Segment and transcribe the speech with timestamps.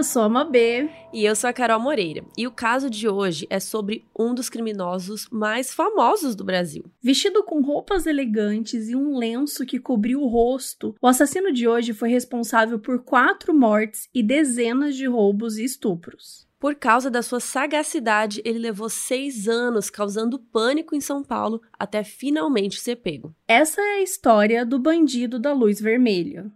[0.00, 0.88] Eu sou a Mabê.
[1.12, 2.24] E eu sou a Carol Moreira.
[2.34, 6.84] E o caso de hoje é sobre um dos criminosos mais famosos do Brasil.
[7.02, 11.92] Vestido com roupas elegantes e um lenço que cobriu o rosto, o assassino de hoje
[11.92, 16.48] foi responsável por quatro mortes e dezenas de roubos e estupros.
[16.58, 22.02] Por causa da sua sagacidade, ele levou seis anos causando pânico em São Paulo até
[22.02, 23.34] finalmente ser pego.
[23.46, 26.50] Essa é a história do bandido da luz vermelha.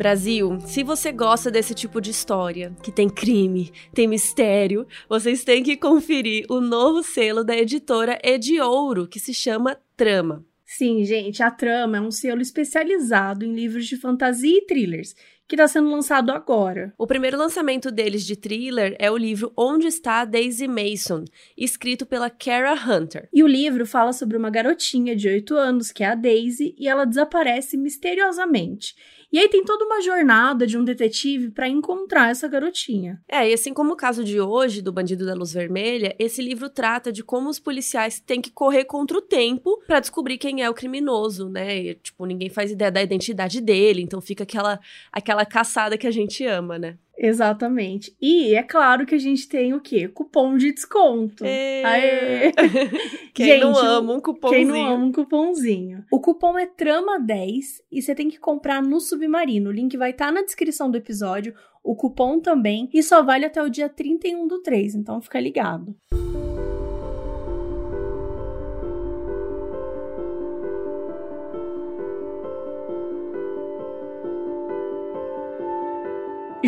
[0.00, 5.62] Brasil, se você gosta desse tipo de história, que tem crime, tem mistério, vocês têm
[5.62, 10.42] que conferir o novo selo da editora Ediouro, que se chama Trama.
[10.64, 15.14] Sim, gente, a Trama é um selo especializado em livros de fantasia e thrillers,
[15.46, 16.94] que está sendo lançado agora.
[16.96, 21.24] O primeiro lançamento deles de thriller é o livro Onde Está Daisy Mason,
[21.58, 23.28] escrito pela Kara Hunter.
[23.32, 26.88] E o livro fala sobre uma garotinha de 8 anos, que é a Daisy, e
[26.88, 28.94] ela desaparece misteriosamente.
[29.32, 33.20] E aí tem toda uma jornada de um detetive para encontrar essa garotinha.
[33.28, 36.68] É, e assim como o caso de hoje do Bandido da Luz Vermelha, esse livro
[36.68, 40.68] trata de como os policiais têm que correr contra o tempo para descobrir quem é
[40.68, 41.78] o criminoso, né?
[41.78, 44.80] E, tipo, ninguém faz ideia da identidade dele, então fica aquela
[45.12, 46.98] aquela caçada que a gente ama, né?
[47.22, 48.16] Exatamente.
[48.20, 50.08] E é claro que a gente tem o quê?
[50.08, 51.44] Cupom de desconto.
[51.44, 51.82] Ê...
[51.84, 52.52] Aê!
[53.34, 54.58] Quem gente, não ama um cupomzinho?
[54.58, 56.04] Quem não ama um cupomzinho.
[56.10, 59.68] O cupom é TRAMA10 e você tem que comprar no Submarino.
[59.68, 61.54] O link vai estar tá na descrição do episódio.
[61.84, 62.88] O cupom também.
[62.92, 65.94] E só vale até o dia 31 do 3, então fica ligado.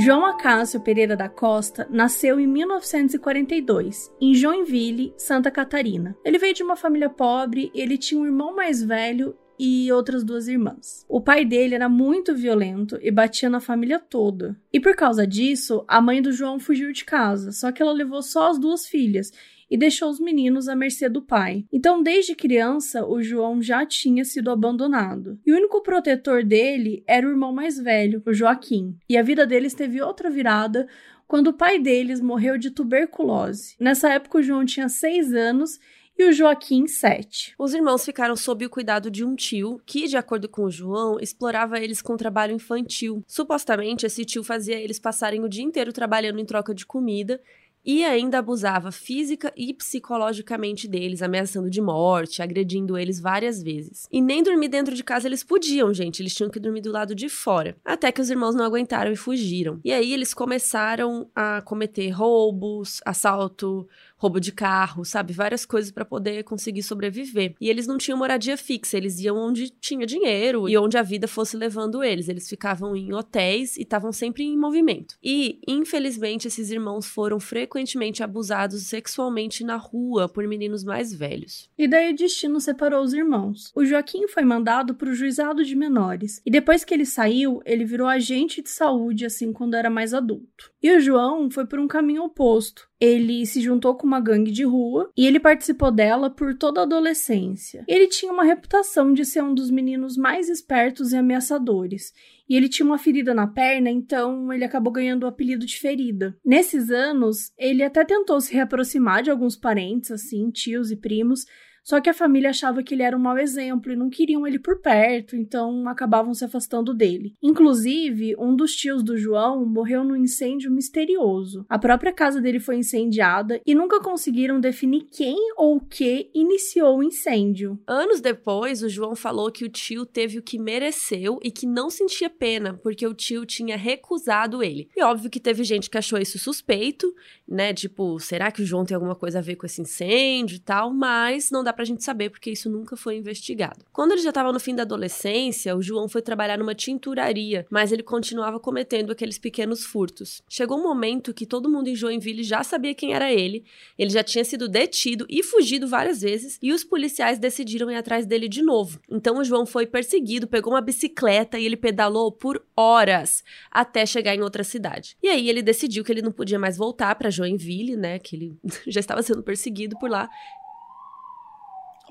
[0.04, 6.16] João Acácio Pereira da Costa nasceu em 1942, em Joinville, Santa Catarina.
[6.24, 10.48] Ele veio de uma família pobre, ele tinha um irmão mais velho e outras duas
[10.48, 11.06] irmãs.
[11.08, 14.60] O pai dele era muito violento e batia na família toda.
[14.72, 18.22] E por causa disso, a mãe do João fugiu de casa, só que ela levou
[18.22, 19.30] só as duas filhas
[19.72, 21.64] e deixou os meninos à mercê do pai.
[21.72, 25.40] Então, desde criança, o João já tinha sido abandonado.
[25.46, 28.94] E o único protetor dele era o irmão mais velho, o Joaquim.
[29.08, 30.86] E a vida deles teve outra virada
[31.26, 33.74] quando o pai deles morreu de tuberculose.
[33.80, 35.80] Nessa época, o João tinha seis anos
[36.18, 37.54] e o Joaquim, sete.
[37.58, 41.18] Os irmãos ficaram sob o cuidado de um tio que, de acordo com o João,
[41.18, 43.24] explorava eles com trabalho infantil.
[43.26, 47.40] Supostamente, esse tio fazia eles passarem o dia inteiro trabalhando em troca de comida
[47.84, 54.06] e ainda abusava física e psicologicamente deles, ameaçando de morte, agredindo eles várias vezes.
[54.10, 57.14] E nem dormir dentro de casa eles podiam, gente, eles tinham que dormir do lado
[57.14, 57.76] de fora.
[57.84, 59.80] Até que os irmãos não aguentaram e fugiram.
[59.84, 63.88] E aí eles começaram a cometer roubos, assalto,
[64.22, 65.32] roubo de carro, sabe?
[65.32, 67.56] Várias coisas para poder conseguir sobreviver.
[67.60, 71.26] E eles não tinham moradia fixa, eles iam onde tinha dinheiro e onde a vida
[71.26, 72.28] fosse levando eles.
[72.28, 75.16] Eles ficavam em hotéis e estavam sempre em movimento.
[75.20, 81.68] E, infelizmente, esses irmãos foram frequentemente abusados sexualmente na rua por meninos mais velhos.
[81.76, 83.72] E daí o destino separou os irmãos.
[83.74, 86.40] O Joaquim foi mandado para o juizado de menores.
[86.46, 90.71] E depois que ele saiu, ele virou agente de saúde assim quando era mais adulto.
[90.82, 94.62] E o João foi por um caminho oposto ele se juntou com uma gangue de
[94.62, 97.84] rua e ele participou dela por toda a adolescência.
[97.88, 102.12] Ele tinha uma reputação de ser um dos meninos mais espertos e ameaçadores.
[102.48, 106.38] E ele tinha uma ferida na perna, então ele acabou ganhando o apelido de ferida.
[106.44, 111.44] Nesses anos, ele até tentou se reaproximar de alguns parentes, assim, tios e primos,
[111.82, 114.58] só que a família achava que ele era um mau exemplo e não queriam ele
[114.58, 117.34] por perto, então acabavam se afastando dele.
[117.42, 121.66] Inclusive, um dos tios do João morreu num incêndio misterioso.
[121.68, 126.98] A própria casa dele foi incendiada e nunca conseguiram definir quem ou o que iniciou
[126.98, 127.78] o incêndio.
[127.86, 131.90] Anos depois, o João falou que o tio teve o que mereceu e que não
[131.90, 134.88] sentia pena, porque o tio tinha recusado ele.
[134.96, 137.12] E óbvio que teve gente que achou isso suspeito,
[137.48, 137.74] né?
[137.74, 140.92] Tipo, será que o João tem alguma coisa a ver com esse incêndio e tal?
[140.92, 143.84] Mas não dá dá pra gente saber, porque isso nunca foi investigado.
[143.92, 147.90] Quando ele já estava no fim da adolescência, o João foi trabalhar numa tinturaria, mas
[147.90, 150.42] ele continuava cometendo aqueles pequenos furtos.
[150.48, 153.64] Chegou um momento que todo mundo em Joinville já sabia quem era ele,
[153.98, 158.26] ele já tinha sido detido e fugido várias vezes, e os policiais decidiram ir atrás
[158.26, 159.00] dele de novo.
[159.10, 164.34] Então o João foi perseguido, pegou uma bicicleta e ele pedalou por horas até chegar
[164.34, 165.16] em outra cidade.
[165.22, 168.56] E aí ele decidiu que ele não podia mais voltar para Joinville, né, que ele
[168.86, 170.28] já estava sendo perseguido por lá.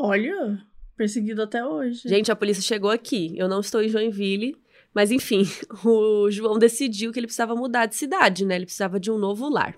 [0.03, 0.59] Olha,
[0.97, 2.09] perseguido até hoje.
[2.09, 3.37] Gente, a polícia chegou aqui.
[3.37, 4.55] Eu não estou em Joinville,
[4.93, 5.43] mas enfim,
[5.85, 8.55] o João decidiu que ele precisava mudar de cidade, né?
[8.55, 9.75] Ele precisava de um novo lar.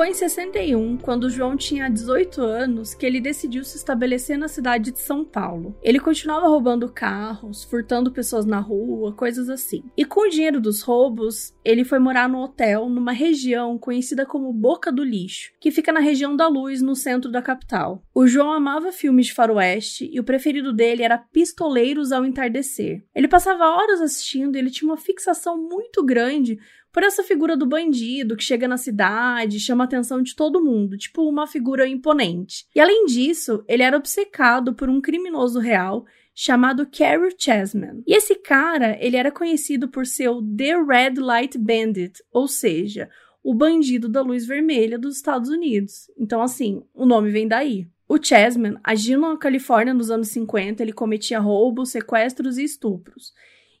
[0.00, 4.92] Foi em 61, quando João tinha 18 anos, que ele decidiu se estabelecer na cidade
[4.92, 5.76] de São Paulo.
[5.82, 9.84] Ele continuava roubando carros, furtando pessoas na rua, coisas assim.
[9.94, 14.54] E com o dinheiro dos roubos, ele foi morar no hotel numa região conhecida como
[14.54, 18.02] Boca do Lixo, que fica na região da Luz, no centro da capital.
[18.14, 23.04] O João amava filmes de faroeste e o preferido dele era Pistoleiros ao Entardecer.
[23.14, 26.58] Ele passava horas assistindo e ele tinha uma fixação muito grande
[26.92, 30.98] por essa figura do bandido que chega na cidade, chama a atenção de todo mundo,
[30.98, 32.66] tipo uma figura imponente.
[32.74, 36.04] E além disso, ele era obcecado por um criminoso real
[36.34, 38.02] chamado Carrie Chessman.
[38.06, 43.08] E esse cara, ele era conhecido por ser o The Red Light Bandit, ou seja,
[43.42, 46.10] o bandido da luz vermelha dos Estados Unidos.
[46.18, 47.86] Então, assim, o nome vem daí.
[48.08, 53.32] O Chessman, agindo na Califórnia nos anos 50, ele cometia roubos, sequestros e estupros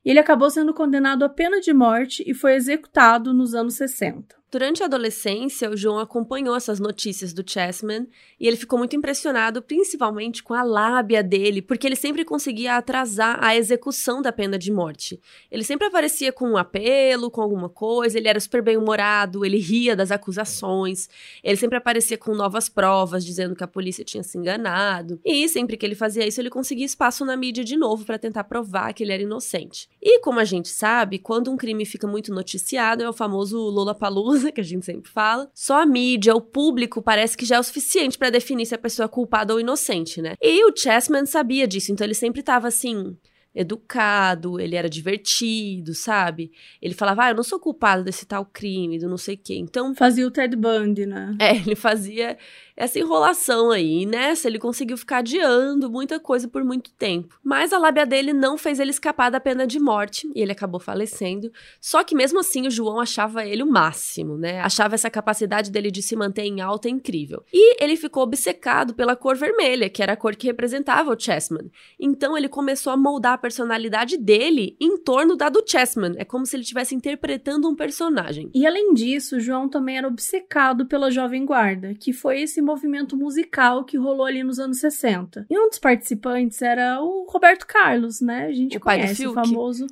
[0.04, 4.39] ele acabou sendo condenado à pena de morte e foi executado nos anos 60.
[4.52, 8.08] Durante a adolescência, o João acompanhou essas notícias do Chessman
[8.38, 13.38] e ele ficou muito impressionado, principalmente com a lábia dele, porque ele sempre conseguia atrasar
[13.40, 15.20] a execução da pena de morte.
[15.52, 19.94] Ele sempre aparecia com um apelo, com alguma coisa, ele era super bem-humorado, ele ria
[19.94, 21.08] das acusações,
[21.44, 25.20] ele sempre aparecia com novas provas, dizendo que a polícia tinha se enganado.
[25.24, 28.42] E sempre que ele fazia isso, ele conseguia espaço na mídia de novo para tentar
[28.42, 29.88] provar que ele era inocente.
[30.02, 33.94] E como a gente sabe, quando um crime fica muito noticiado, é o famoso Lola
[33.94, 35.50] Palusa que a gente sempre fala.
[35.54, 38.78] Só a mídia, o público, parece que já é o suficiente para definir se a
[38.78, 40.34] pessoa é culpada ou inocente, né?
[40.40, 43.16] E o Chessman sabia disso, então ele sempre tava assim
[43.54, 46.52] educado, ele era divertido, sabe?
[46.80, 49.56] Ele falava, ah, eu não sou culpado desse tal crime, do não sei o quê.
[49.56, 49.94] Então.
[49.94, 51.36] Fazia o Ted Bundy, né?
[51.40, 52.36] É, ele fazia
[52.76, 54.02] essa enrolação aí.
[54.02, 57.38] E nessa, ele conseguiu ficar adiando muita coisa por muito tempo.
[57.42, 60.80] Mas a lábia dele não fez ele escapar da pena de morte e ele acabou
[60.80, 61.52] falecendo.
[61.80, 64.60] Só que mesmo assim, o João achava ele o máximo, né?
[64.60, 67.44] Achava essa capacidade dele de se manter em alta incrível.
[67.52, 71.70] E ele ficou obcecado pela cor vermelha, que era a cor que representava o Chessman.
[71.98, 76.14] Então ele começou a moldar personalidade dele em torno da do Chessman.
[76.16, 78.50] É como se ele estivesse interpretando um personagem.
[78.54, 83.16] E além disso, o João também era obcecado pela Jovem Guarda, que foi esse movimento
[83.16, 85.46] musical que rolou ali nos anos 60.
[85.50, 88.46] E um dos participantes era o Roberto Carlos, né?
[88.46, 89.86] A gente o conhece o famoso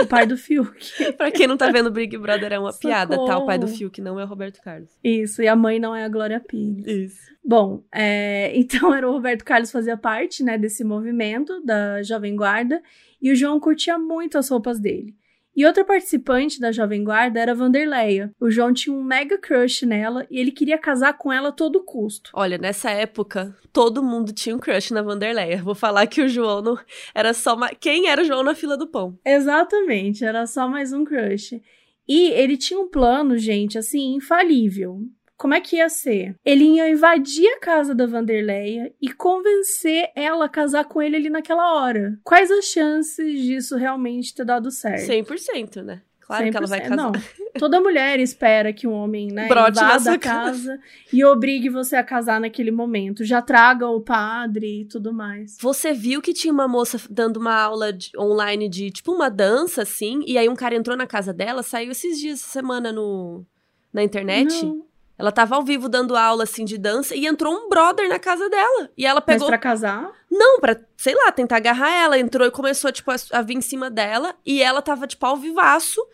[0.00, 1.12] o pai do Fiuk.
[1.16, 2.92] pra quem não tá vendo Big Brother é uma Socorro.
[2.92, 3.38] piada, tá?
[3.38, 4.90] O pai do Fiuk não é o Roberto Carlos.
[5.02, 6.86] Isso, e a mãe não é a Glória Pires.
[6.86, 7.32] Isso.
[7.44, 12.82] Bom, é, então era o Roberto Carlos fazia parte, né, desse movimento da Jovem Guarda
[13.20, 15.14] e o João curtia muito as roupas dele.
[15.54, 18.32] E outra participante da Jovem Guarda era a Vanderleia.
[18.40, 21.84] O João tinha um mega crush nela e ele queria casar com ela a todo
[21.84, 22.30] custo.
[22.32, 25.62] Olha, nessa época, todo mundo tinha um crush na Vanderleia.
[25.62, 26.78] Vou falar que o João não
[27.14, 27.68] era só uma...
[27.68, 29.18] quem era o João na fila do pão.
[29.22, 31.60] Exatamente, era só mais um crush.
[32.08, 35.02] E ele tinha um plano, gente, assim, infalível.
[35.42, 36.36] Como é que ia ser?
[36.44, 41.28] Ele ia invadir a casa da Vanderleia e convencer ela a casar com ele ali
[41.28, 42.16] naquela hora.
[42.22, 45.04] Quais as chances disso realmente ter dado certo?
[45.04, 46.00] 100%, né?
[46.20, 46.50] Claro 100%.
[46.52, 46.96] que ela vai casar.
[46.96, 47.12] Não,
[47.58, 50.78] toda mulher espera que um homem, né, Brote invada a casa
[51.12, 53.24] e obrigue você a casar naquele momento.
[53.24, 55.56] Já traga o padre e tudo mais.
[55.60, 59.82] Você viu que tinha uma moça dando uma aula de, online de, tipo, uma dança,
[59.82, 63.44] assim, e aí um cara entrou na casa dela, saiu esses dias, semana no,
[63.92, 64.64] na internet?
[64.64, 64.91] Não.
[65.22, 68.50] Ela tava ao vivo dando aula, assim, de dança e entrou um brother na casa
[68.50, 68.90] dela.
[68.98, 69.42] E ela pegou...
[69.42, 70.10] Mas pra casar?
[70.28, 72.18] Não, pra, sei lá, tentar agarrar ela.
[72.18, 74.34] Entrou e começou, tipo, a, a vir em cima dela.
[74.44, 76.04] E ela tava, tipo, ao vivaço.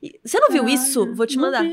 [0.00, 1.12] E, você não viu isso?
[1.12, 1.64] Vou te mandar.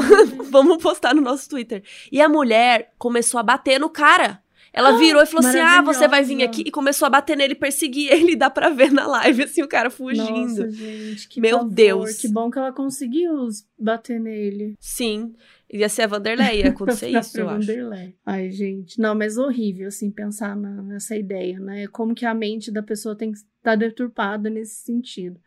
[0.48, 1.82] Vamos postar no nosso Twitter.
[2.10, 4.42] E a mulher começou a bater no cara.
[4.72, 6.62] Ela virou e falou assim: Ah, você vai vir aqui.
[6.64, 8.36] E começou a bater nele, perseguir ele.
[8.36, 10.64] Dá pra ver na live, assim, o cara fugindo.
[10.64, 11.64] Nossa, gente, que Meu.
[11.64, 12.16] Deus.
[12.16, 14.76] Que bom que ela conseguiu bater nele.
[14.80, 15.34] Sim.
[15.70, 18.06] Ia ser a Vanderlei, ia acontecer isso, eu Vanderlei.
[18.06, 18.14] acho.
[18.24, 19.00] Ai, gente.
[19.00, 21.86] Não, mas horrível, assim, pensar na, nessa ideia, né?
[21.88, 25.38] Como que a mente da pessoa tem que estar deturpada nesse sentido.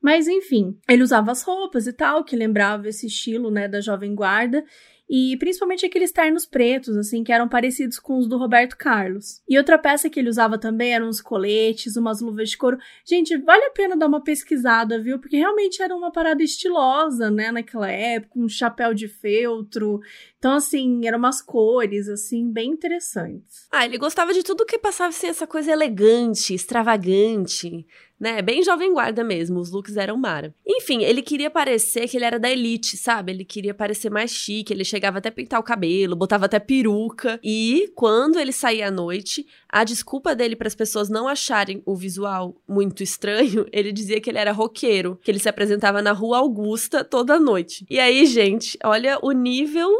[0.00, 4.14] Mas enfim, ele usava as roupas e tal, que lembrava esse estilo, né, da jovem
[4.14, 4.64] guarda,
[5.08, 9.40] e principalmente aqueles ternos pretos, assim, que eram parecidos com os do Roberto Carlos.
[9.48, 12.78] E outra peça que ele usava também eram uns coletes, umas luvas de couro.
[13.04, 15.18] Gente, vale a pena dar uma pesquisada, viu?
[15.18, 20.00] Porque realmente era uma parada estilosa, né, naquela época, um chapéu de feltro.
[20.38, 23.66] Então, assim, eram umas cores, assim, bem interessantes.
[23.70, 27.86] Ah, ele gostava de tudo que passava, assim, essa coisa elegante, extravagante
[28.18, 28.40] né?
[28.42, 30.54] Bem jovem guarda mesmo, os looks eram mara.
[30.66, 33.32] Enfim, ele queria parecer que ele era da elite, sabe?
[33.32, 37.38] Ele queria parecer mais chique, ele chegava até a pintar o cabelo, botava até peruca.
[37.42, 41.94] E quando ele saía à noite, a desculpa dele para as pessoas não acharem o
[41.94, 46.38] visual muito estranho, ele dizia que ele era roqueiro, que ele se apresentava na Rua
[46.38, 47.86] Augusta toda noite.
[47.88, 49.90] E aí, gente, olha o nível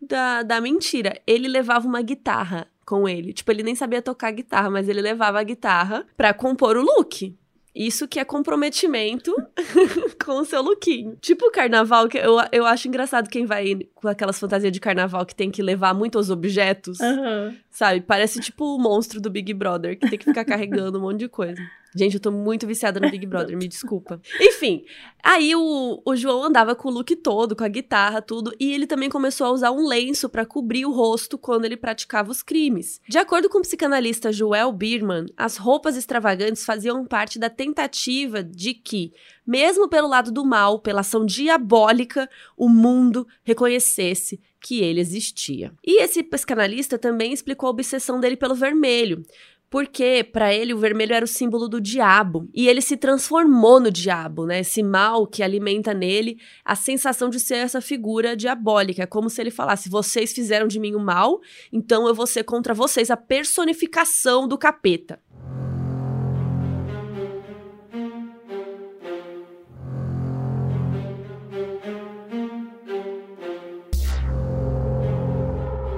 [0.00, 1.20] da, da mentira.
[1.26, 3.32] Ele levava uma guitarra com ele.
[3.32, 7.36] Tipo, ele nem sabia tocar guitarra, mas ele levava a guitarra para compor o look.
[7.76, 9.34] Isso que é comprometimento
[10.24, 11.18] com o seu lookinho.
[11.20, 15.26] Tipo o carnaval, que eu, eu acho engraçado quem vai com aquelas fantasias de carnaval
[15.26, 16.98] que tem que levar muitos objetos.
[17.00, 17.54] Uhum.
[17.70, 18.00] Sabe?
[18.00, 21.28] Parece tipo o monstro do Big Brother, que tem que ficar carregando um monte de
[21.28, 21.60] coisa.
[21.96, 24.20] Gente, eu tô muito viciada no Big Brother, me desculpa.
[24.38, 24.84] Enfim,
[25.22, 28.86] aí o, o João andava com o look todo, com a guitarra, tudo, e ele
[28.86, 33.00] também começou a usar um lenço para cobrir o rosto quando ele praticava os crimes.
[33.08, 38.74] De acordo com o psicanalista Joel Birman, as roupas extravagantes faziam parte da tentativa de
[38.74, 39.14] que,
[39.46, 45.72] mesmo pelo lado do mal, pela ação diabólica, o mundo reconhecesse que ele existia.
[45.84, 49.24] E esse psicanalista também explicou a obsessão dele pelo vermelho.
[49.68, 53.90] Porque para ele o vermelho era o símbolo do diabo e ele se transformou no
[53.90, 54.60] diabo, né?
[54.60, 59.40] Esse mal que alimenta nele a sensação de ser essa figura diabólica, é como se
[59.40, 61.40] ele falasse: "Vocês fizeram de mim o mal,
[61.72, 65.20] então eu vou ser contra vocês a personificação do capeta".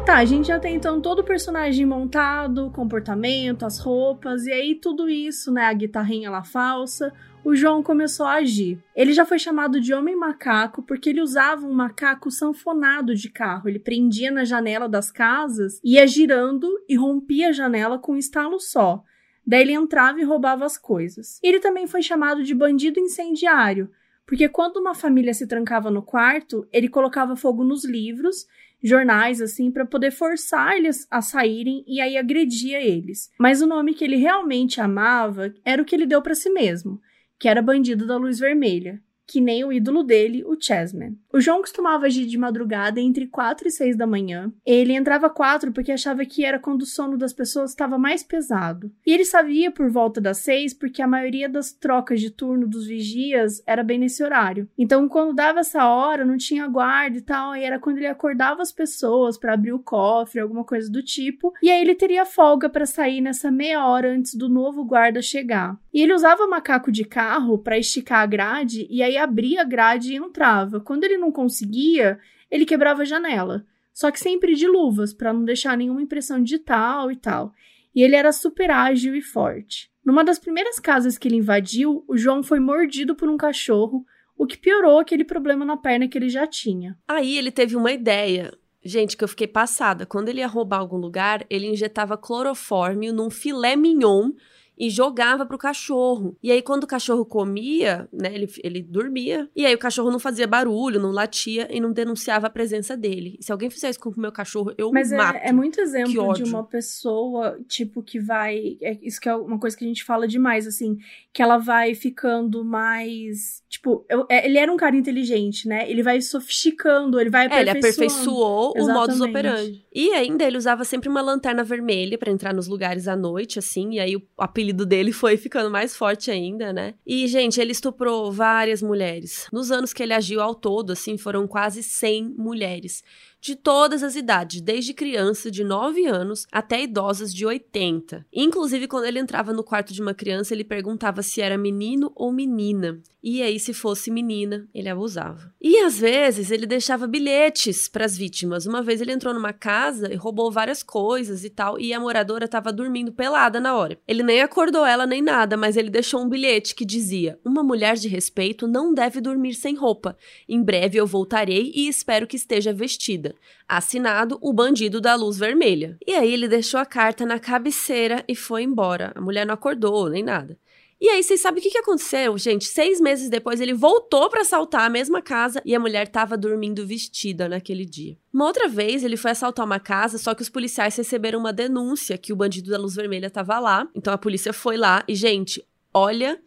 [0.09, 4.75] Tá, a gente já tem então todo o personagem montado, comportamento, as roupas, e aí
[4.75, 7.13] tudo isso, né, a guitarrinha lá falsa,
[7.45, 8.83] o João começou a agir.
[8.97, 13.69] Ele já foi chamado de Homem Macaco porque ele usava um macaco sanfonado de carro.
[13.69, 18.59] Ele prendia na janela das casas, ia girando e rompia a janela com um estalo
[18.59, 19.05] só.
[19.47, 21.39] Daí ele entrava e roubava as coisas.
[21.43, 23.91] Ele também foi chamado de bandido incendiário,
[24.27, 28.47] porque quando uma família se trancava no quarto, ele colocava fogo nos livros
[28.83, 33.31] jornais assim para poder forçar eles a saírem e aí agredia eles.
[33.39, 37.01] Mas o nome que ele realmente amava era o que ele deu para si mesmo,
[37.39, 41.15] que era Bandido da Luz Vermelha que nem o ídolo dele, o Chessman.
[41.31, 44.51] O João costumava agir de madrugada entre 4 e 6 da manhã.
[44.65, 48.91] Ele entrava 4 porque achava que era quando o sono das pessoas estava mais pesado.
[49.07, 52.87] E ele sabia por volta das 6 porque a maioria das trocas de turno dos
[52.87, 54.67] vigias era bem nesse horário.
[54.79, 58.63] Então, quando dava essa hora, não tinha guarda e tal, e era quando ele acordava
[58.63, 62.71] as pessoas para abrir o cofre, alguma coisa do tipo, e aí ele teria folga
[62.71, 65.79] para sair nessa meia hora antes do novo guarda chegar.
[65.93, 70.13] E ele usava macaco de carro para esticar a grade e aí abria a grade
[70.13, 70.81] e entrava.
[70.81, 72.19] Quando ele não conseguia,
[72.51, 73.67] ele quebrava a janela.
[73.93, 77.53] Só que sempre de luvas, para não deixar nenhuma impressão digital e tal.
[77.95, 79.91] E ele era super ágil e forte.
[80.05, 84.07] Numa das primeiras casas que ele invadiu, o João foi mordido por um cachorro,
[84.37, 86.97] o que piorou aquele problema na perna que ele já tinha.
[87.09, 88.53] Aí ele teve uma ideia.
[88.85, 90.07] Gente, que eu fiquei passada.
[90.07, 94.31] Quando ele ia roubar algum lugar, ele injetava clorofórmio num filé mignon
[94.79, 96.37] e jogava pro cachorro.
[96.43, 99.49] E aí, quando o cachorro comia, né, ele, ele dormia.
[99.57, 103.37] E aí, o cachorro não fazia barulho, não latia e não denunciava a presença dele.
[103.41, 105.35] E se alguém fizer isso com o meu cachorro, eu Mas mato.
[105.35, 108.79] Mas é, é, muito exemplo de uma pessoa, tipo, que vai.
[108.81, 110.99] É, isso que é uma coisa que a gente fala demais, assim.
[111.33, 113.63] Que ela vai ficando mais.
[113.69, 115.91] Tipo, eu, é, ele era um cara inteligente, né?
[115.91, 117.69] Ele vai sofisticando, ele vai aperfeiçoando.
[117.69, 118.91] É, ele aperfeiçoou Exatamente.
[118.91, 119.87] o modus operandi.
[120.01, 123.95] E ainda ele usava sempre uma lanterna vermelha para entrar nos lugares à noite, assim.
[123.95, 126.95] E aí o apelido dele foi ficando mais forte ainda, né?
[127.05, 129.49] E, gente, ele estuprou várias mulheres.
[129.53, 133.03] Nos anos que ele agiu ao todo, assim, foram quase 100 mulheres
[133.41, 138.27] de todas as idades, desde criança de 9 anos até idosas de 80.
[138.33, 142.33] Inclusive, quando ele entrava no quarto de uma criança, ele perguntava se era menino ou
[142.33, 143.01] menina.
[143.23, 145.53] E aí, se fosse menina, ele abusava.
[145.61, 148.65] E às vezes ele deixava bilhetes para as vítimas.
[148.65, 152.45] Uma vez ele entrou numa casa e roubou várias coisas e tal, e a moradora
[152.45, 153.99] estava dormindo pelada na hora.
[154.07, 157.97] Ele nem acordou ela nem nada, mas ele deixou um bilhete que dizia: Uma mulher
[157.97, 160.17] de respeito não deve dormir sem roupa.
[160.49, 163.28] Em breve eu voltarei e espero que esteja vestida.
[163.69, 165.99] Assinado o bandido da luz vermelha.
[166.07, 169.13] E aí ele deixou a carta na cabeceira e foi embora.
[169.15, 170.59] A mulher não acordou, nem nada.
[171.01, 172.65] E aí, vocês sabem o que, que aconteceu, gente?
[172.65, 176.85] Seis meses depois, ele voltou para assaltar a mesma casa e a mulher estava dormindo
[176.85, 178.17] vestida naquele dia.
[178.35, 182.19] Uma outra vez, ele foi assaltar uma casa, só que os policiais receberam uma denúncia
[182.19, 183.89] que o bandido da luz vermelha estava lá.
[183.95, 186.41] Então a polícia foi lá e, gente, olha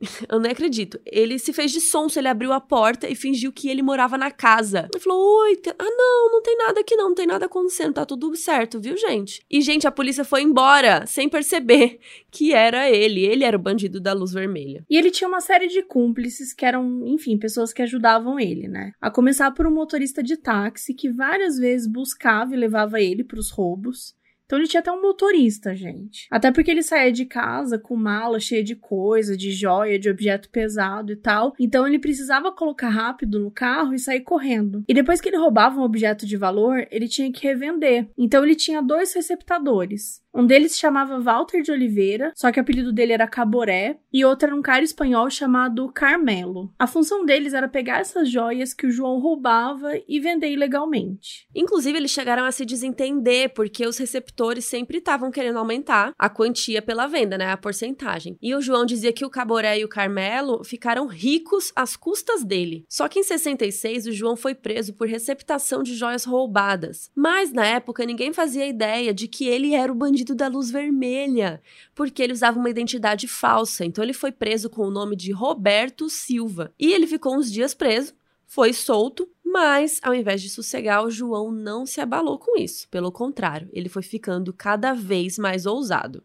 [0.28, 1.00] Eu nem acredito.
[1.04, 4.30] Ele se fez de sonso, ele abriu a porta e fingiu que ele morava na
[4.30, 4.88] casa.
[4.92, 8.04] Ele falou: Oi, ah, não, não tem nada aqui não, não tem nada acontecendo, tá
[8.04, 9.44] tudo certo, viu, gente?
[9.50, 11.98] E, gente, a polícia foi embora sem perceber
[12.30, 13.24] que era ele.
[13.24, 14.84] Ele era o bandido da luz vermelha.
[14.88, 18.92] E ele tinha uma série de cúmplices que eram, enfim, pessoas que ajudavam ele, né?
[19.00, 23.38] A começar por um motorista de táxi que várias vezes buscava e levava ele para
[23.38, 24.15] os roubos.
[24.46, 26.28] Então ele tinha até um motorista, gente.
[26.30, 30.48] Até porque ele saía de casa com mala cheia de coisa, de joia, de objeto
[30.48, 31.52] pesado e tal.
[31.58, 34.84] Então ele precisava colocar rápido no carro e sair correndo.
[34.88, 38.08] E depois que ele roubava um objeto de valor, ele tinha que revender.
[38.16, 40.24] Então ele tinha dois receptadores.
[40.36, 44.48] Um deles chamava Walter de Oliveira, só que o apelido dele era Caboré, e outro
[44.48, 46.70] era um cara espanhol chamado Carmelo.
[46.78, 51.48] A função deles era pegar essas joias que o João roubava e vender ilegalmente.
[51.54, 56.82] Inclusive, eles chegaram a se desentender, porque os receptores sempre estavam querendo aumentar a quantia
[56.82, 57.50] pela venda, né?
[57.50, 58.36] A porcentagem.
[58.42, 62.84] E o João dizia que o Caboré e o Carmelo ficaram ricos às custas dele.
[62.90, 67.10] Só que em 66, o João foi preso por receptação de joias roubadas.
[67.14, 71.62] Mas na época, ninguém fazia ideia de que ele era o bandido da luz vermelha,
[71.94, 73.84] porque ele usava uma identidade falsa.
[73.84, 76.72] Então ele foi preso com o nome de Roberto Silva.
[76.78, 78.14] E ele ficou uns dias preso,
[78.46, 82.88] foi solto, mas ao invés de sossegar, o João não se abalou com isso.
[82.88, 86.22] Pelo contrário, ele foi ficando cada vez mais ousado.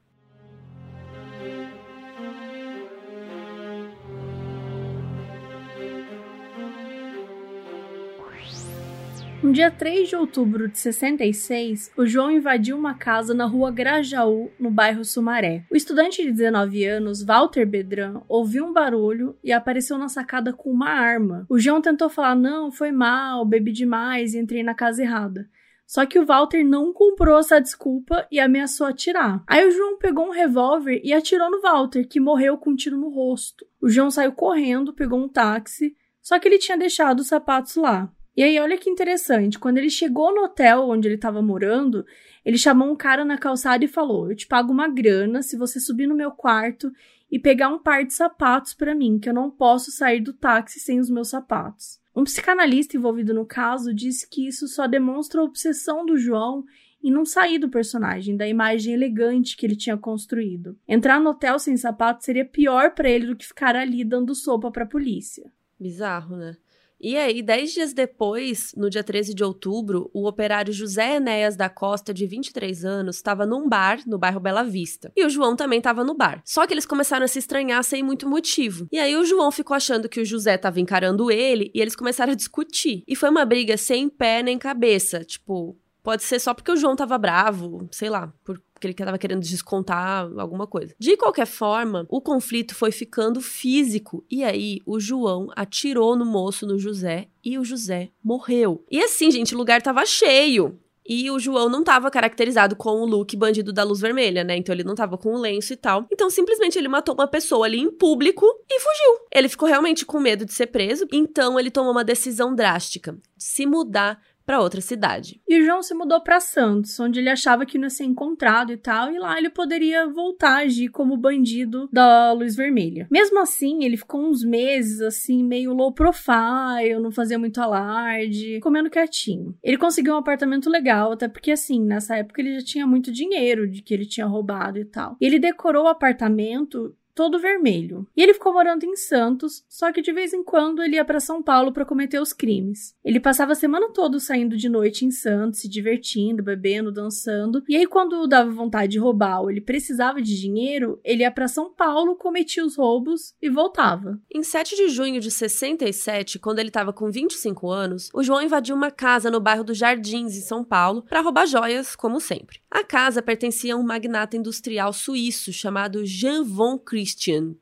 [9.43, 14.51] No dia 3 de outubro de 66, o João invadiu uma casa na rua Grajaú,
[14.59, 15.65] no bairro Sumaré.
[15.71, 20.69] O estudante de 19 anos, Walter Bedran, ouviu um barulho e apareceu na sacada com
[20.69, 21.47] uma arma.
[21.49, 25.49] O João tentou falar: Não, foi mal, bebi demais e entrei na casa errada.
[25.87, 29.43] Só que o Walter não comprou essa desculpa e ameaçou atirar.
[29.47, 32.95] Aí o João pegou um revólver e atirou no Walter, que morreu com um tiro
[32.95, 33.65] no rosto.
[33.81, 38.07] O João saiu correndo, pegou um táxi, só que ele tinha deixado os sapatos lá.
[38.35, 42.05] E aí, olha que interessante, quando ele chegou no hotel onde ele estava morando,
[42.45, 45.79] ele chamou um cara na calçada e falou: Eu te pago uma grana se você
[45.79, 46.91] subir no meu quarto
[47.29, 50.79] e pegar um par de sapatos para mim, que eu não posso sair do táxi
[50.79, 51.99] sem os meus sapatos.
[52.15, 56.65] Um psicanalista envolvido no caso disse que isso só demonstra a obsessão do João
[57.03, 60.77] em não sair do personagem, da imagem elegante que ele tinha construído.
[60.87, 64.69] Entrar no hotel sem sapatos seria pior para ele do que ficar ali dando sopa
[64.69, 65.51] para a polícia.
[65.79, 66.57] Bizarro, né?
[67.01, 71.67] E aí, dez dias depois, no dia 13 de outubro, o operário José Enéas da
[71.67, 75.11] Costa, de 23 anos, estava num bar no bairro Bela Vista.
[75.15, 76.41] E o João também estava no bar.
[76.45, 78.87] Só que eles começaram a se estranhar sem muito motivo.
[78.91, 82.33] E aí o João ficou achando que o José estava encarando ele e eles começaram
[82.33, 83.03] a discutir.
[83.07, 85.23] E foi uma briga sem pé nem cabeça.
[85.23, 88.33] Tipo, Pode ser só porque o João tava bravo, sei lá,
[88.81, 90.95] porque ele tava querendo descontar alguma coisa.
[90.97, 96.65] De qualquer forma, o conflito foi ficando físico e aí o João atirou no moço,
[96.65, 98.83] no José, e o José morreu.
[98.89, 100.79] E assim, gente, o lugar tava cheio.
[101.07, 104.55] E o João não tava caracterizado com o look bandido da luz vermelha, né?
[104.55, 106.07] Então ele não tava com o lenço e tal.
[106.11, 109.25] Então simplesmente ele matou uma pessoa ali em público e fugiu.
[109.31, 113.65] Ele ficou realmente com medo de ser preso, então ele tomou uma decisão drástica: se
[113.65, 115.39] mudar para outra cidade.
[115.47, 118.75] E João se mudou para Santos, onde ele achava que não ia ser encontrado e
[118.75, 123.07] tal, e lá ele poderia voltar a agir como bandido da Luz Vermelha.
[123.09, 128.89] Mesmo assim, ele ficou uns meses assim, meio low profile, não fazia muito alarde, comendo
[128.89, 129.55] quietinho.
[129.63, 133.69] Ele conseguiu um apartamento legal, até porque assim, nessa época ele já tinha muito dinheiro
[133.69, 135.15] de que ele tinha roubado e tal.
[135.21, 138.07] Ele decorou o apartamento todo vermelho.
[138.15, 141.19] E ele ficou morando em Santos, só que de vez em quando ele ia para
[141.19, 142.95] São Paulo para cometer os crimes.
[143.03, 147.63] Ele passava a semana toda saindo de noite em Santos, se divertindo, bebendo, dançando.
[147.67, 151.47] E aí quando dava vontade de roubar ou ele precisava de dinheiro, ele ia para
[151.47, 154.19] São Paulo, cometia os roubos e voltava.
[154.33, 158.75] Em 7 de junho de 67, quando ele estava com 25 anos, o João invadiu
[158.75, 162.60] uma casa no bairro dos Jardins, em São Paulo, para roubar joias, como sempre.
[162.71, 167.53] A casa pertencia a um magnata industrial suíço chamado Jean von Christian.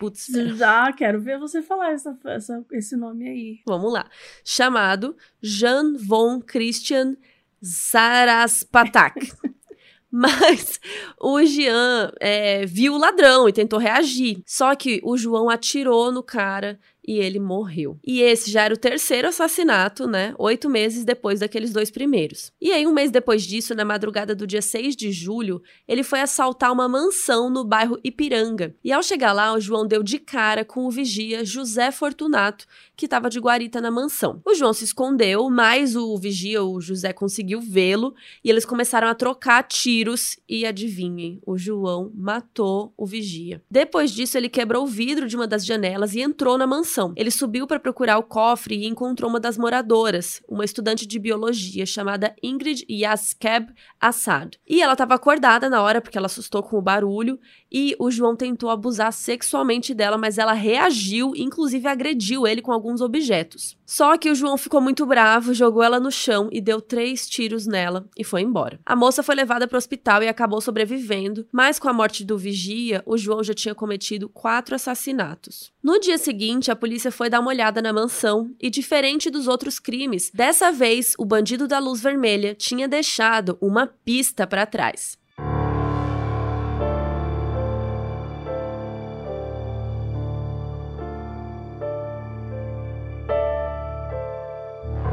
[0.00, 3.60] Putz, Já quero ver você falar essa, essa, esse nome aí.
[3.64, 4.10] Vamos lá.
[4.44, 7.16] Chamado Jean von Christian
[7.62, 9.32] Saraspatak.
[10.10, 10.80] Mas
[11.20, 14.42] o Jean é, viu o ladrão e tentou reagir.
[14.44, 17.98] Só que o João atirou no cara e ele morreu.
[18.04, 20.34] E esse já era o terceiro assassinato, né?
[20.38, 22.52] Oito meses depois daqueles dois primeiros.
[22.60, 26.20] E aí, um mês depois disso, na madrugada do dia 6 de julho, ele foi
[26.20, 28.74] assaltar uma mansão no bairro Ipiranga.
[28.82, 32.66] E ao chegar lá, o João deu de cara com o vigia José Fortunato,
[32.96, 34.40] que estava de guarita na mansão.
[34.44, 39.14] O João se escondeu, mas o vigia, o José, conseguiu vê-lo e eles começaram a
[39.14, 43.62] trocar tiros e adivinhem, o João matou o vigia.
[43.70, 46.95] Depois disso, ele quebrou o vidro de uma das janelas e entrou na mansão.
[47.16, 51.84] Ele subiu para procurar o cofre e encontrou uma das moradoras, uma estudante de biologia
[51.84, 54.58] chamada Ingrid Yaskeb Assad.
[54.66, 57.38] E ela estava acordada na hora porque ela assustou com o barulho
[57.70, 63.00] e o João tentou abusar sexualmente dela, mas ela reagiu, inclusive agrediu ele com alguns
[63.00, 63.75] objetos.
[63.86, 67.66] Só que o João ficou muito bravo, jogou ela no chão e deu três tiros
[67.66, 68.80] nela e foi embora.
[68.84, 72.36] A moça foi levada para o hospital e acabou sobrevivendo, mas com a morte do
[72.36, 75.72] vigia, o João já tinha cometido quatro assassinatos.
[75.80, 79.78] No dia seguinte, a polícia foi dar uma olhada na mansão e, diferente dos outros
[79.78, 85.16] crimes, dessa vez o bandido da luz vermelha tinha deixado uma pista para trás.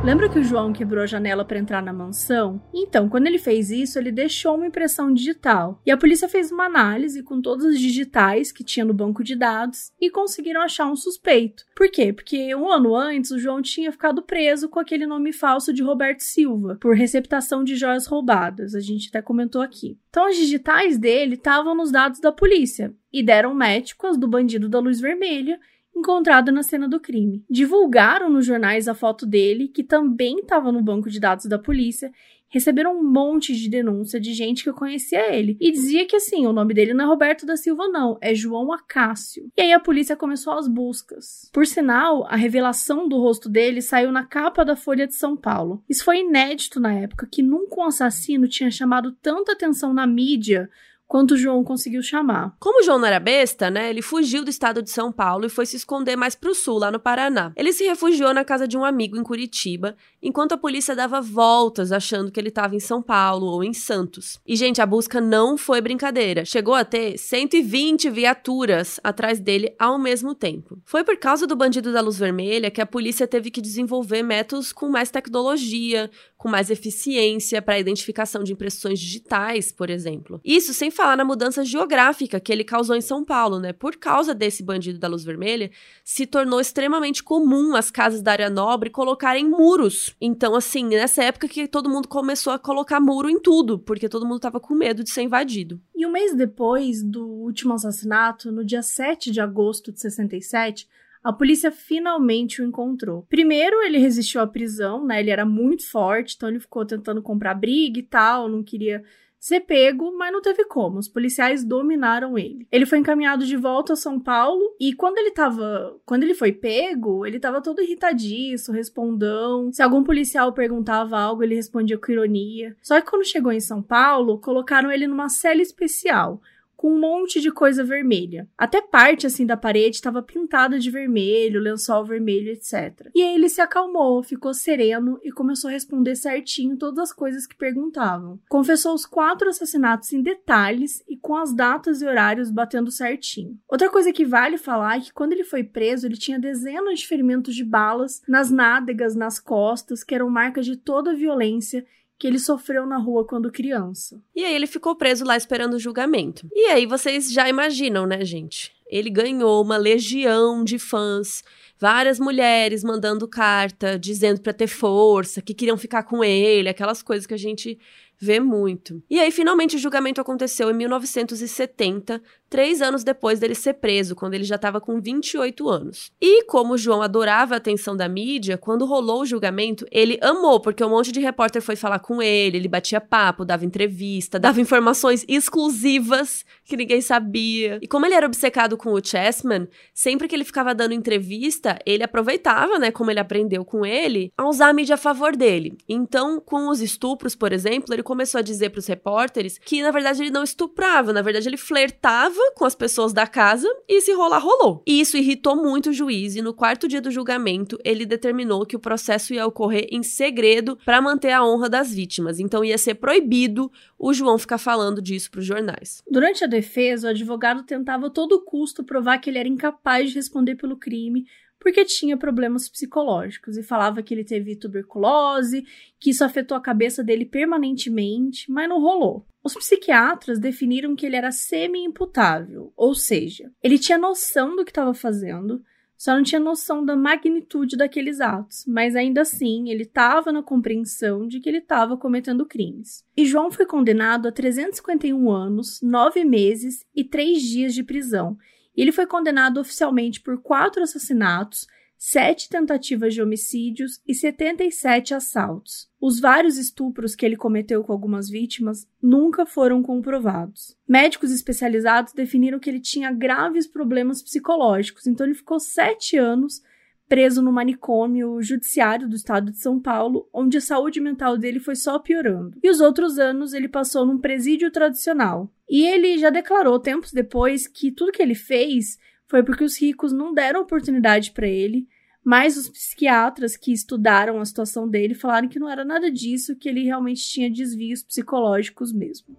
[0.03, 2.61] Lembra que o João quebrou a janela para entrar na mansão?
[2.73, 5.81] Então, quando ele fez isso, ele deixou uma impressão digital.
[5.85, 9.33] E a polícia fez uma análise com todos os digitais que tinha no banco de
[9.33, 11.63] dados e conseguiram achar um suspeito.
[11.73, 12.11] Por quê?
[12.11, 16.19] Porque um ano antes o João tinha ficado preso com aquele nome falso de Roberto
[16.19, 18.75] Silva por receptação de joias roubadas.
[18.75, 19.97] A gente até comentou aqui.
[20.09, 24.27] Então, os digitais dele estavam nos dados da polícia e deram match com as do
[24.27, 25.57] bandido da luz vermelha
[25.95, 27.43] encontrado na cena do crime.
[27.49, 32.11] Divulgaram nos jornais a foto dele, que também estava no banco de dados da polícia,
[32.53, 36.53] receberam um monte de denúncia de gente que conhecia ele e dizia que assim, o
[36.53, 39.51] nome dele não é Roberto da Silva não, é João Acácio.
[39.57, 41.49] E aí a polícia começou as buscas.
[41.51, 45.83] Por sinal, a revelação do rosto dele saiu na capa da Folha de São Paulo.
[45.89, 50.69] Isso foi inédito na época, que nunca um assassino tinha chamado tanta atenção na mídia
[51.07, 52.55] quanto João conseguiu chamar.
[52.59, 55.65] Como João não era besta, né, ele fugiu do estado de São Paulo e foi
[55.65, 57.51] se esconder mais pro sul, lá no Paraná.
[57.55, 61.91] Ele se refugiou na casa de um amigo em Curitiba, enquanto a polícia dava voltas
[61.91, 64.39] achando que ele estava em São Paulo ou em Santos.
[64.45, 66.45] E, gente, a busca não foi brincadeira.
[66.45, 70.79] Chegou a ter 120 viaturas atrás dele ao mesmo tempo.
[70.85, 74.71] Foi por causa do bandido da luz vermelha que a polícia teve que desenvolver métodos
[74.71, 80.41] com mais tecnologia, com mais eficiência para a identificação de impressões digitais, por exemplo.
[80.43, 83.73] Isso sem na mudança geográfica que ele causou em São Paulo, né?
[83.73, 85.69] Por causa desse bandido da luz vermelha,
[86.03, 90.15] se tornou extremamente comum as casas da área nobre colocarem muros.
[90.19, 94.25] Então, assim, nessa época que todo mundo começou a colocar muro em tudo, porque todo
[94.25, 95.79] mundo estava com medo de ser invadido.
[95.95, 100.87] E um mês depois do último assassinato, no dia 7 de agosto de 67,
[101.23, 103.25] a polícia finalmente o encontrou.
[103.29, 105.21] Primeiro, ele resistiu à prisão, né?
[105.21, 109.03] Ele era muito forte, então ele ficou tentando comprar briga e tal, não queria
[109.43, 110.97] ser pego, mas não teve como.
[110.99, 112.65] Os policiais dominaram ele.
[112.71, 116.53] Ele foi encaminhado de volta a São Paulo e quando ele tava, quando ele foi
[116.53, 119.69] pego, ele tava todo irritadiço, respondão.
[119.73, 122.73] Se algum policial perguntava algo, ele respondia com ironia.
[122.81, 126.41] Só que quando chegou em São Paulo, colocaram ele numa cela especial
[126.83, 128.45] com um monte de coisa vermelha.
[128.57, 133.09] Até parte assim da parede estava pintada de vermelho, lençol vermelho, etc.
[133.15, 137.47] E aí ele se acalmou, ficou sereno e começou a responder certinho todas as coisas
[137.47, 138.37] que perguntavam.
[138.49, 143.57] Confessou os quatro assassinatos em detalhes e com as datas e horários batendo certinho.
[143.65, 147.07] Outra coisa que vale falar é que quando ele foi preso, ele tinha dezenas de
[147.07, 151.85] ferimentos de balas nas nádegas, nas costas, que eram marcas de toda a violência
[152.23, 154.17] que ele sofreu na rua quando criança.
[154.33, 156.47] E aí ele ficou preso lá esperando o julgamento.
[156.53, 158.71] E aí vocês já imaginam, né, gente?
[158.87, 161.43] Ele ganhou uma legião de fãs,
[161.77, 167.27] várias mulheres mandando carta, dizendo para ter força, que queriam ficar com ele, aquelas coisas
[167.27, 167.77] que a gente
[168.23, 169.03] vê muito.
[169.09, 174.35] E aí, finalmente, o julgamento aconteceu em 1970, três anos depois dele ser preso, quando
[174.35, 176.11] ele já estava com 28 anos.
[176.21, 180.59] E como o João adorava a atenção da mídia, quando rolou o julgamento, ele amou,
[180.59, 184.61] porque um monte de repórter foi falar com ele, ele batia papo, dava entrevista, dava
[184.61, 187.79] informações exclusivas que ninguém sabia.
[187.81, 192.03] E como ele era obcecado com o Chessman, sempre que ele ficava dando entrevista, ele
[192.03, 195.75] aproveitava, né, como ele aprendeu com ele, a usar a mídia a favor dele.
[195.89, 199.89] Então, com os estupros, por exemplo, ele começou a dizer para os repórteres que, na
[199.89, 204.13] verdade, ele não estuprava, na verdade, ele flertava com as pessoas da casa e se
[204.13, 204.83] rolar, rolou.
[204.85, 208.75] E isso irritou muito o juiz e no quarto dia do julgamento, ele determinou que
[208.75, 212.39] o processo ia ocorrer em segredo para manter a honra das vítimas.
[212.39, 216.03] Então ia ser proibido o João ficar falando disso para os jornais.
[216.07, 220.15] Durante a defesa, o advogado tentava a todo custo provar que ele era incapaz de
[220.15, 221.25] responder pelo crime
[221.63, 225.65] porque tinha problemas psicológicos e falava que ele teve tuberculose,
[225.97, 229.25] que isso afetou a cabeça dele permanentemente, mas não rolou.
[229.41, 234.93] Os psiquiatras definiram que ele era semi-imputável, ou seja, ele tinha noção do que estava
[234.93, 235.63] fazendo,
[235.97, 241.25] só não tinha noção da magnitude daqueles atos, mas ainda assim ele estava na compreensão
[241.25, 243.05] de que ele estava cometendo crimes.
[243.15, 248.37] E João foi condenado a 351 anos, 9 meses e 3 dias de prisão,
[248.81, 255.89] ele foi condenado oficialmente por quatro assassinatos, sete tentativas de homicídios e 77 assaltos.
[256.01, 260.75] Os vários estupros que ele cometeu com algumas vítimas nunca foram comprovados.
[260.85, 266.61] Médicos especializados definiram que ele tinha graves problemas psicológicos, então ele ficou sete anos
[267.07, 271.75] preso no manicômio judiciário do estado de São Paulo, onde a saúde mental dele foi
[271.75, 272.57] só piorando.
[272.63, 275.51] E os outros anos ele passou num presídio tradicional.
[275.69, 280.11] E ele já declarou tempos depois que tudo que ele fez foi porque os ricos
[280.11, 281.87] não deram oportunidade para ele,
[282.23, 286.69] mas os psiquiatras que estudaram a situação dele falaram que não era nada disso, que
[286.69, 289.35] ele realmente tinha desvios psicológicos mesmo.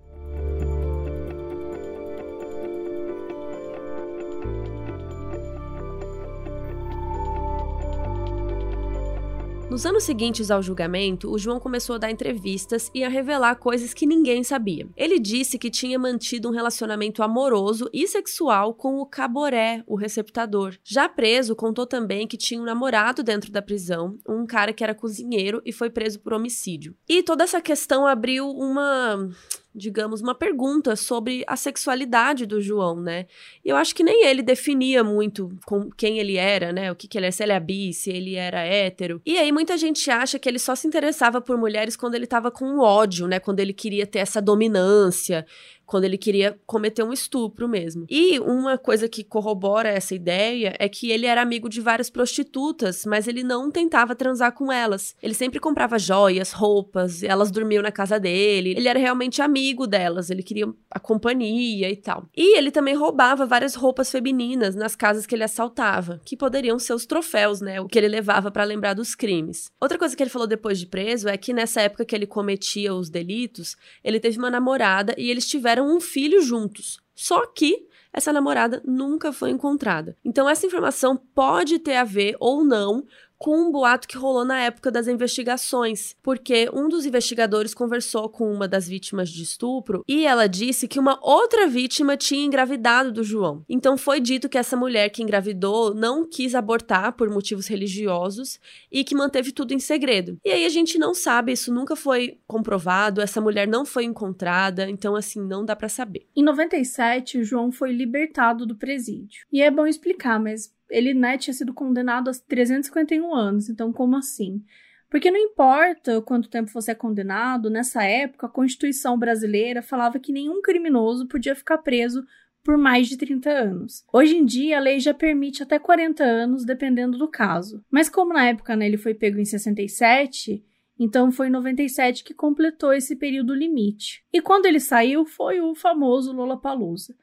[9.74, 13.92] Nos anos seguintes ao julgamento, o João começou a dar entrevistas e a revelar coisas
[13.92, 14.86] que ninguém sabia.
[14.96, 20.76] Ele disse que tinha mantido um relacionamento amoroso e sexual com o Caboré, o receptador.
[20.84, 24.94] Já preso, contou também que tinha um namorado dentro da prisão, um cara que era
[24.94, 26.94] cozinheiro e foi preso por homicídio.
[27.08, 29.28] E toda essa questão abriu uma
[29.74, 33.26] digamos, uma pergunta sobre a sexualidade do João, né?
[33.64, 36.92] E eu acho que nem ele definia muito com quem ele era, né?
[36.92, 39.20] O que, que ele é, se ele é bi, se ele era hétero.
[39.26, 42.50] E aí muita gente acha que ele só se interessava por mulheres quando ele tava
[42.50, 43.40] com ódio, né?
[43.40, 45.44] Quando ele queria ter essa dominância
[45.86, 48.06] quando ele queria cometer um estupro mesmo.
[48.08, 53.04] E uma coisa que corrobora essa ideia é que ele era amigo de várias prostitutas,
[53.06, 55.14] mas ele não tentava transar com elas.
[55.22, 58.74] Ele sempre comprava joias, roupas, elas dormiam na casa dele.
[58.76, 62.28] Ele era realmente amigo delas, ele queria a companhia e tal.
[62.36, 66.94] E ele também roubava várias roupas femininas nas casas que ele assaltava, que poderiam ser
[66.94, 67.80] os troféus, né?
[67.80, 69.70] O que ele levava para lembrar dos crimes.
[69.80, 72.94] Outra coisa que ele falou depois de preso é que nessa época que ele cometia
[72.94, 77.00] os delitos, ele teve uma namorada e eles tiveram tiveram um filho juntos.
[77.14, 80.16] Só que essa namorada nunca foi encontrada.
[80.24, 83.04] Então, essa informação pode ter a ver ou não
[83.38, 88.52] com um boato que rolou na época das investigações, porque um dos investigadores conversou com
[88.52, 93.22] uma das vítimas de estupro e ela disse que uma outra vítima tinha engravidado do
[93.22, 93.64] João.
[93.68, 98.58] Então foi dito que essa mulher que engravidou não quis abortar por motivos religiosos
[98.90, 100.38] e que manteve tudo em segredo.
[100.44, 104.88] E aí a gente não sabe, isso nunca foi comprovado, essa mulher não foi encontrada,
[104.88, 106.26] então assim, não dá para saber.
[106.36, 109.44] Em 97, o João foi libertado do presídio.
[109.52, 113.68] E é bom explicar, mas ele né, tinha sido condenado a 351 anos.
[113.68, 114.62] Então, como assim?
[115.10, 120.32] Porque não importa quanto tempo você é condenado, nessa época a Constituição brasileira falava que
[120.32, 122.24] nenhum criminoso podia ficar preso
[122.64, 124.04] por mais de 30 anos.
[124.12, 127.84] Hoje em dia, a lei já permite até 40 anos, dependendo do caso.
[127.90, 130.64] Mas como na época né, ele foi pego em 67,
[130.98, 134.24] então foi em 97 que completou esse período limite.
[134.32, 137.14] E quando ele saiu, foi o famoso Lollapalooza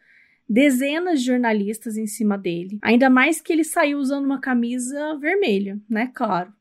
[0.47, 2.79] dezenas de jornalistas em cima dele.
[2.81, 6.11] Ainda mais que ele saiu usando uma camisa vermelha, né?
[6.13, 6.53] Claro.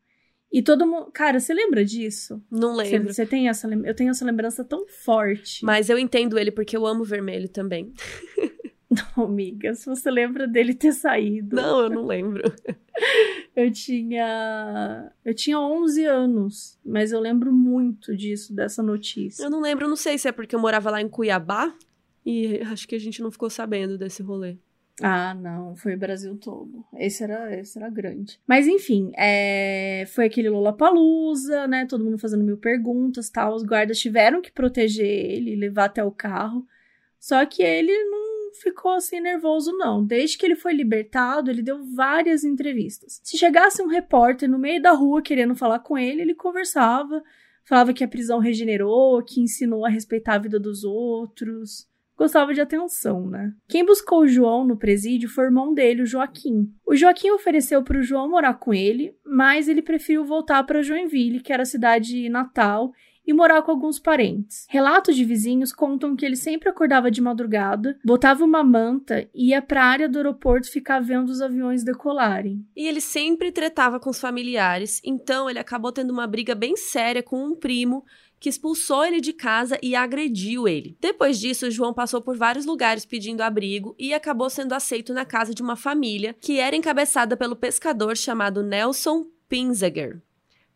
[0.52, 1.10] E todo mundo.
[1.12, 2.42] Cara, você lembra disso?
[2.50, 3.12] Não lembro.
[3.12, 5.64] Você tem essa Eu tenho essa lembrança tão forte.
[5.64, 7.92] Mas eu entendo ele porque eu amo vermelho também.
[9.16, 11.54] Não, amiga, se você lembra dele ter saído.
[11.54, 12.42] Não, eu não lembro.
[13.54, 15.12] eu tinha.
[15.24, 19.44] Eu tinha 11 anos, mas eu lembro muito disso, dessa notícia.
[19.44, 21.72] Eu não lembro, não sei se é porque eu morava lá em Cuiabá
[22.24, 24.56] e acho que a gente não ficou sabendo desse rolê.
[25.02, 26.84] Ah, não, foi o Brasil todo.
[26.94, 28.38] Esse era, esse era grande.
[28.46, 31.86] Mas enfim, é, foi aquele Lollapalooza, né?
[31.86, 33.54] Todo mundo fazendo mil perguntas, tal.
[33.54, 36.66] Os guardas tiveram que proteger ele, levar até o carro.
[37.18, 40.04] Só que ele não ficou assim nervoso, não.
[40.04, 43.20] Desde que ele foi libertado, ele deu várias entrevistas.
[43.24, 47.22] Se chegasse um repórter no meio da rua querendo falar com ele, ele conversava,
[47.64, 51.89] falava que a prisão regenerou, que ensinou a respeitar a vida dos outros
[52.20, 53.50] gostava de atenção, né?
[53.66, 56.70] Quem buscou o João no presídio foi o irmão dele, o Joaquim.
[56.86, 61.40] O Joaquim ofereceu para o João morar com ele, mas ele preferiu voltar para Joinville,
[61.40, 62.92] que era a cidade natal,
[63.26, 64.66] e morar com alguns parentes.
[64.68, 69.62] Relatos de vizinhos contam que ele sempre acordava de madrugada, botava uma manta e ia
[69.62, 72.66] para a área do aeroporto ficar vendo os aviões decolarem.
[72.76, 77.22] E ele sempre tretava com os familiares, então ele acabou tendo uma briga bem séria
[77.22, 78.04] com um primo
[78.40, 80.96] que expulsou ele de casa e agrediu ele.
[80.98, 85.54] Depois disso, João passou por vários lugares pedindo abrigo e acabou sendo aceito na casa
[85.54, 90.22] de uma família que era encabeçada pelo pescador chamado Nelson Pinzeger.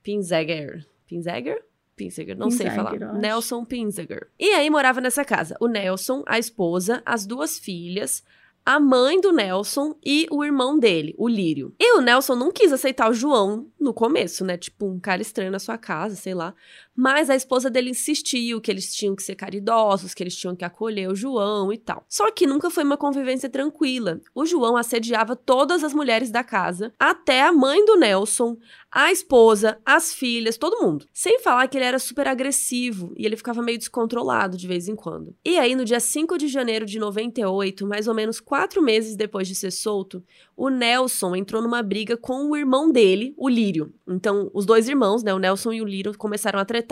[0.02, 0.86] Pinzeger.
[1.06, 1.64] Pinzeger?
[1.96, 3.14] Pinzeger, não sei falar.
[3.14, 4.28] Nelson Pinzeger.
[4.38, 8.22] E aí morava nessa casa o Nelson, a esposa, as duas filhas,
[8.66, 11.74] a mãe do Nelson e o irmão dele, o Lírio.
[11.78, 14.56] E o Nelson não quis aceitar o João no começo, né?
[14.56, 16.54] Tipo, um cara estranho na sua casa, sei lá.
[16.96, 20.64] Mas a esposa dele insistiu que eles tinham que ser caridosos, que eles tinham que
[20.64, 22.04] acolher o João e tal.
[22.08, 24.20] Só que nunca foi uma convivência tranquila.
[24.34, 28.56] O João assediava todas as mulheres da casa, até a mãe do Nelson,
[28.90, 31.04] a esposa, as filhas, todo mundo.
[31.12, 34.94] Sem falar que ele era super agressivo e ele ficava meio descontrolado de vez em
[34.94, 35.34] quando.
[35.44, 39.48] E aí, no dia 5 de janeiro de 98, mais ou menos quatro meses depois
[39.48, 40.22] de ser solto,
[40.56, 43.92] o Nelson entrou numa briga com o irmão dele, o Lírio.
[44.06, 46.83] Então, os dois irmãos, né, o Nelson e o Lírio, começaram a tretar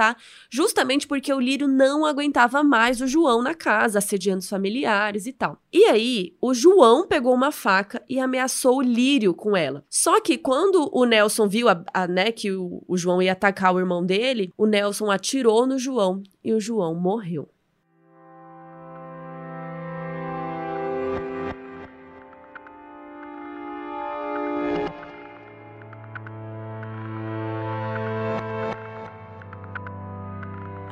[0.50, 5.33] justamente porque o Lírio não aguentava mais o João na casa, assediando os familiares e
[5.33, 5.59] tal.
[5.72, 9.85] E aí, o João pegou uma faca e ameaçou o Lírio com ela.
[9.88, 13.74] Só que quando o Nelson viu a, a, né, que o, o João ia atacar
[13.74, 17.48] o irmão dele, o Nelson atirou no João e o João morreu.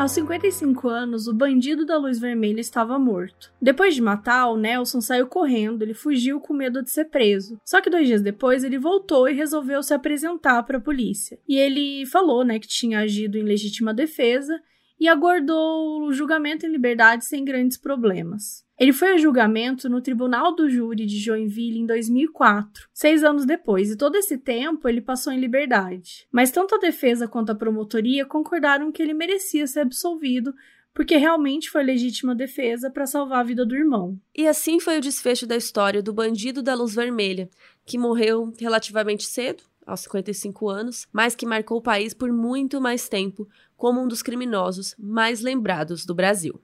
[0.01, 3.53] Aos 55 anos, o bandido da luz vermelha estava morto.
[3.61, 7.61] Depois de matar, o Nelson saiu correndo, ele fugiu com medo de ser preso.
[7.63, 11.39] Só que dois dias depois, ele voltou e resolveu se apresentar para a polícia.
[11.47, 14.59] E ele falou, né, que tinha agido em legítima defesa
[15.01, 18.63] e aguardou o julgamento em liberdade sem grandes problemas.
[18.79, 23.91] Ele foi a julgamento no Tribunal do Júri de Joinville em 2004, seis anos depois,
[23.91, 26.27] e todo esse tempo ele passou em liberdade.
[26.31, 30.55] Mas tanto a defesa quanto a promotoria concordaram que ele merecia ser absolvido
[30.93, 34.19] porque realmente foi legítima defesa para salvar a vida do irmão.
[34.37, 37.49] E assim foi o desfecho da história do bandido da luz vermelha,
[37.87, 43.09] que morreu relativamente cedo, aos 55 anos, mas que marcou o país por muito mais
[43.09, 46.61] tempo como um dos criminosos mais lembrados do Brasil.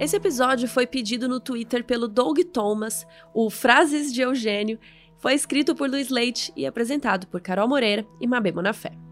[0.00, 4.78] Esse episódio foi pedido no Twitter pelo Doug Thomas, o Frases de Eugênio,
[5.18, 9.07] foi escrito por Luiz Leite e apresentado por Carol Moreira e Mabê Bonafé.